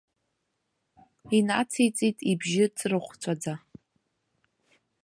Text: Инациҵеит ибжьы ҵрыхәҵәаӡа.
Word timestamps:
Инациҵеит 1.37 2.17
ибжьы 2.31 2.65
ҵрыхәҵәаӡа. 2.77 3.53